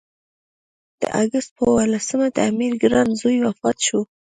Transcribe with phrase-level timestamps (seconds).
[1.01, 3.99] د اګست پر اووه لسمه د امیر ګران زوی وفات شو.